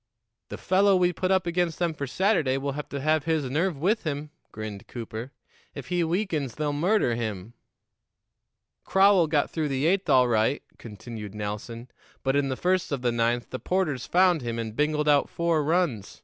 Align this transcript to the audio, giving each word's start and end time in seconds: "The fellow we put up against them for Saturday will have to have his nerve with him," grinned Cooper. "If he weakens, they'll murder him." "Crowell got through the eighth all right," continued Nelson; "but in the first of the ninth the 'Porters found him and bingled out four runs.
"The 0.49 0.57
fellow 0.57 0.95
we 0.95 1.13
put 1.13 1.29
up 1.29 1.45
against 1.45 1.77
them 1.77 1.93
for 1.93 2.07
Saturday 2.07 2.57
will 2.57 2.71
have 2.71 2.89
to 2.89 3.01
have 3.01 3.25
his 3.25 3.47
nerve 3.51 3.77
with 3.77 4.01
him," 4.03 4.31
grinned 4.51 4.87
Cooper. 4.87 5.31
"If 5.75 5.89
he 5.89 6.03
weakens, 6.03 6.55
they'll 6.55 6.73
murder 6.73 7.13
him." 7.13 7.53
"Crowell 8.83 9.27
got 9.27 9.51
through 9.51 9.67
the 9.67 9.85
eighth 9.85 10.09
all 10.09 10.27
right," 10.27 10.63
continued 10.79 11.35
Nelson; 11.35 11.87
"but 12.23 12.35
in 12.35 12.49
the 12.49 12.57
first 12.57 12.91
of 12.91 13.03
the 13.03 13.11
ninth 13.11 13.51
the 13.51 13.59
'Porters 13.59 14.07
found 14.07 14.41
him 14.41 14.57
and 14.57 14.75
bingled 14.75 15.07
out 15.07 15.29
four 15.29 15.63
runs. 15.63 16.19